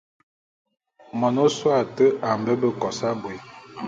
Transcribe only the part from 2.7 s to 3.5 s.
kos abui.